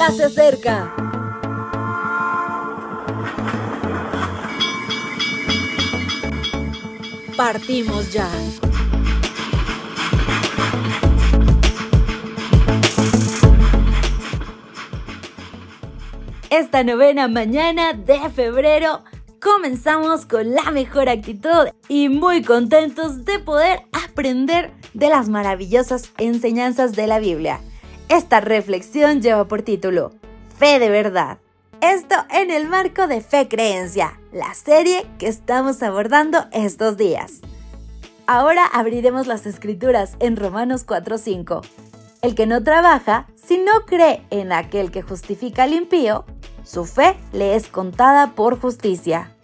[0.00, 0.94] ya se acerca.
[7.36, 8.26] Partimos ya.
[16.48, 19.04] Esta novena mañana de febrero
[19.38, 26.92] comenzamos con la mejor actitud y muy contentos de poder aprender de las maravillosas enseñanzas
[26.92, 27.60] de la Biblia.
[28.10, 30.10] Esta reflexión lleva por título
[30.58, 31.38] Fe de verdad.
[31.80, 37.40] Esto en el marco de Fe Creencia, la serie que estamos abordando estos días.
[38.26, 41.60] Ahora abriremos las escrituras en Romanos 4:5.
[42.20, 46.24] El que no trabaja, si no cree en aquel que justifica al impío,
[46.64, 49.36] su fe le es contada por justicia.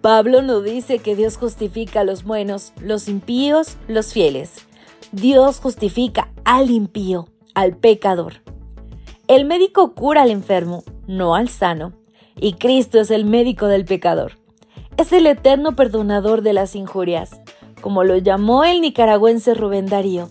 [0.00, 4.66] Pablo no dice que Dios justifica a los buenos, los impíos, los fieles.
[5.12, 8.42] Dios justifica al impío, al pecador.
[9.28, 11.92] El médico cura al enfermo, no al sano,
[12.36, 14.32] y Cristo es el médico del pecador.
[14.96, 17.40] Es el eterno perdonador de las injurias,
[17.80, 20.28] como lo llamó el nicaragüense Rubén Darío.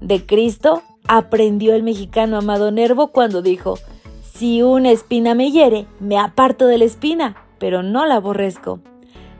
[0.00, 3.78] De Cristo aprendió el mexicano Amado Nervo cuando dijo,
[4.22, 8.80] si una espina me hiere, me aparto de la espina, pero no la aborrezco.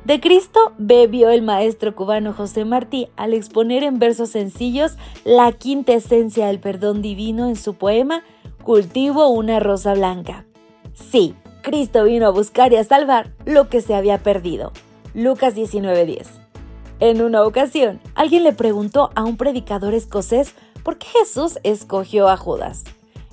[0.04, 5.92] De Cristo bebió el maestro cubano José Martí al exponer en versos sencillos la quinta
[5.92, 8.24] esencia del perdón divino en su poema
[8.64, 10.44] Cultivo una rosa blanca.
[10.94, 14.72] Sí, Cristo vino a buscar y a salvar lo que se había perdido.
[15.14, 16.28] Lucas 19:10.
[17.00, 22.36] En una ocasión, alguien le preguntó a un predicador escocés por qué Jesús escogió a
[22.36, 22.84] Judas.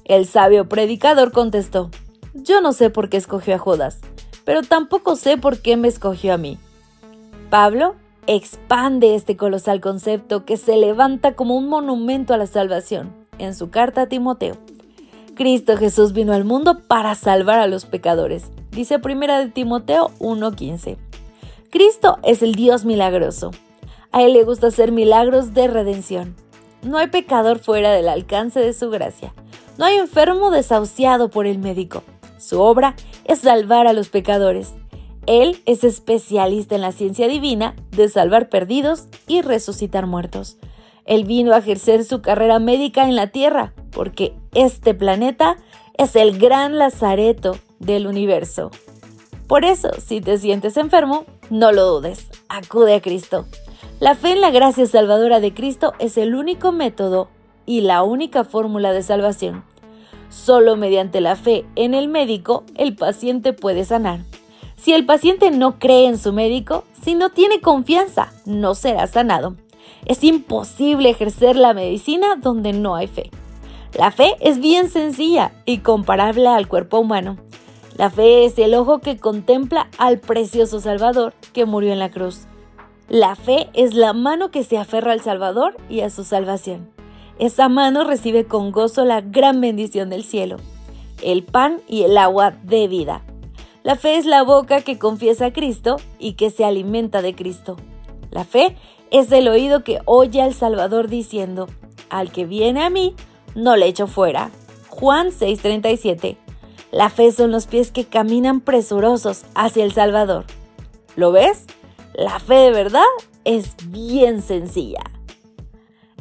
[0.04, 1.92] El sabio predicador contestó,
[2.34, 4.00] yo no sé por qué escogió a Judas,
[4.50, 6.58] pero tampoco sé por qué me escogió a mí.
[7.52, 7.94] Pablo
[8.26, 13.70] expande este colosal concepto que se levanta como un monumento a la salvación en su
[13.70, 14.56] carta a Timoteo.
[15.36, 20.98] Cristo Jesús vino al mundo para salvar a los pecadores, dice primera de Timoteo 1:15.
[21.70, 23.52] Cristo es el Dios milagroso.
[24.12, 26.36] A él le gusta hacer milagros de redención.
[26.82, 29.32] No hay pecador fuera del alcance de su gracia.
[29.78, 32.02] No hay enfermo desahuciado por el médico.
[32.40, 32.96] Su obra
[33.30, 34.74] es salvar a los pecadores.
[35.28, 40.58] Él es especialista en la ciencia divina de salvar perdidos y resucitar muertos.
[41.06, 45.58] Él vino a ejercer su carrera médica en la Tierra porque este planeta
[45.98, 48.72] es el gran lazareto del universo.
[49.46, 53.46] Por eso, si te sientes enfermo, no lo dudes, acude a Cristo.
[54.00, 57.30] La fe en la gracia salvadora de Cristo es el único método
[57.68, 59.64] y la única fórmula de salvación.
[60.30, 64.20] Solo mediante la fe en el médico el paciente puede sanar.
[64.76, 69.56] Si el paciente no cree en su médico, si no tiene confianza, no será sanado.
[70.06, 73.32] Es imposible ejercer la medicina donde no hay fe.
[73.98, 77.38] La fe es bien sencilla y comparable al cuerpo humano.
[77.98, 82.42] La fe es el ojo que contempla al precioso Salvador que murió en la cruz.
[83.10, 86.99] La fe es la mano que se aferra al Salvador y a su salvación.
[87.40, 90.58] Esa mano recibe con gozo la gran bendición del cielo,
[91.24, 93.22] el pan y el agua de vida.
[93.82, 97.78] La fe es la boca que confiesa a Cristo y que se alimenta de Cristo.
[98.30, 98.76] La fe
[99.10, 101.68] es el oído que oye al Salvador diciendo,
[102.10, 103.16] al que viene a mí,
[103.56, 104.52] no le echo fuera.
[104.90, 106.36] Juan 6:37.
[106.92, 110.44] La fe son los pies que caminan presurosos hacia el Salvador.
[111.16, 111.68] ¿Lo ves?
[112.14, 113.04] La fe de verdad
[113.46, 115.04] es bien sencilla.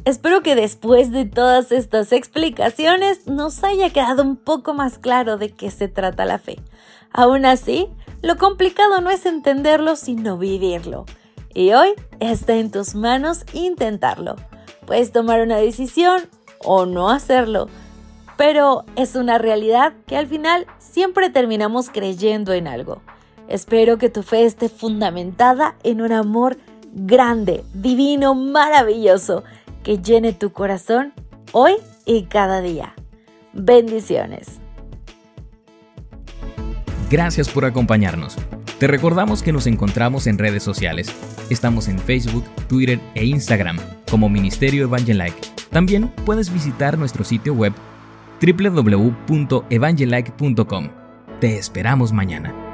[0.09, 5.51] Espero que después de todas estas explicaciones nos haya quedado un poco más claro de
[5.51, 6.57] qué se trata la fe.
[7.13, 7.89] Aún así,
[8.23, 11.05] lo complicado no es entenderlo, sino vivirlo.
[11.53, 14.37] Y hoy está en tus manos intentarlo.
[14.87, 16.23] Puedes tomar una decisión
[16.65, 17.69] o no hacerlo,
[18.39, 23.03] pero es una realidad que al final siempre terminamos creyendo en algo.
[23.47, 26.57] Espero que tu fe esté fundamentada en un amor
[26.95, 29.45] grande, divino, maravilloso
[29.89, 31.15] que llene tu corazón
[31.53, 31.73] hoy
[32.05, 32.95] y cada día.
[33.55, 34.61] Bendiciones.
[37.11, 38.37] Gracias por acompañarnos.
[38.79, 41.11] Te recordamos que nos encontramos en redes sociales.
[41.49, 43.79] Estamos en Facebook, Twitter e Instagram
[44.11, 45.41] como Ministerio Evangelike.
[45.71, 47.73] También puedes visitar nuestro sitio web
[48.43, 50.89] www.evangelike.com.
[51.41, 52.68] Te esperamos mañana.